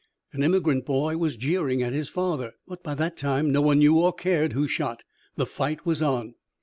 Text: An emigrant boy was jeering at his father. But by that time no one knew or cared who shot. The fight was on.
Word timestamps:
An 0.33 0.41
emigrant 0.41 0.83
boy 0.83 1.17
was 1.17 1.37
jeering 1.37 1.83
at 1.83 1.93
his 1.93 2.09
father. 2.09 2.53
But 2.67 2.81
by 2.81 2.95
that 2.95 3.15
time 3.15 3.51
no 3.51 3.61
one 3.61 3.77
knew 3.77 3.99
or 3.99 4.11
cared 4.11 4.53
who 4.53 4.67
shot. 4.67 5.03
The 5.35 5.45
fight 5.45 5.85
was 5.85 6.01
on. 6.01 6.33